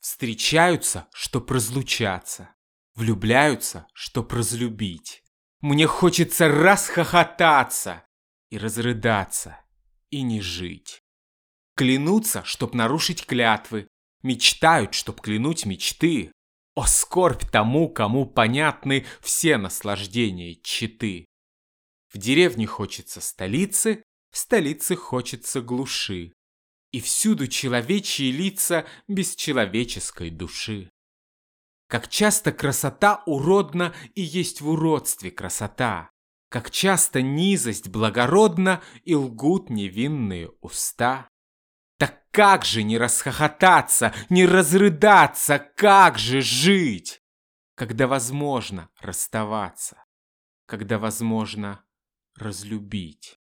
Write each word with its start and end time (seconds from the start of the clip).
Встречаются, 0.00 1.08
чтоб 1.12 1.50
разлучаться, 1.50 2.54
влюбляются, 2.94 3.86
чтоб 3.92 4.32
разлюбить. 4.32 5.22
Мне 5.60 5.86
хочется 5.86 6.48
расхохотаться 6.48 8.06
и 8.48 8.56
разрыдаться, 8.56 9.60
и 10.08 10.22
не 10.22 10.40
жить. 10.40 11.02
Клянутся, 11.76 12.42
чтоб 12.44 12.74
нарушить 12.74 13.26
клятвы, 13.26 13.88
мечтают, 14.22 14.94
чтоб 14.94 15.20
клянуть 15.20 15.66
мечты. 15.66 16.32
О, 16.74 16.86
скорбь 16.86 17.44
тому, 17.50 17.90
кому 17.90 18.24
понятны 18.24 19.04
все 19.20 19.58
наслаждения 19.58 20.54
читы. 20.62 21.26
В 22.12 22.18
деревне 22.18 22.66
хочется 22.66 23.20
столицы, 23.20 24.02
в 24.30 24.38
столице 24.38 24.96
хочется 24.96 25.60
глуши. 25.60 26.32
И 26.92 27.00
всюду 27.00 27.46
человечьи 27.46 28.30
лица 28.30 28.86
без 29.06 29.34
человеческой 29.36 30.30
души. 30.30 30.90
Как 31.88 32.08
часто 32.08 32.52
красота 32.52 33.22
уродна 33.26 33.92
и 34.14 34.22
есть 34.22 34.60
в 34.60 34.68
уродстве 34.68 35.30
красота. 35.30 36.10
Как 36.48 36.70
часто 36.70 37.22
низость 37.22 37.88
благородна 37.88 38.82
и 39.04 39.14
лгут 39.14 39.70
невинные 39.70 40.50
уста. 40.60 41.28
Так 41.96 42.22
как 42.30 42.64
же 42.64 42.84
не 42.84 42.96
расхохотаться, 42.96 44.14
не 44.28 44.46
разрыдаться, 44.46 45.58
как 45.76 46.18
же 46.18 46.40
жить, 46.40 47.22
когда 47.74 48.06
возможно 48.06 48.88
расставаться, 49.00 50.04
когда 50.66 50.98
возможно 50.98 51.84
разлюбить? 52.36 53.39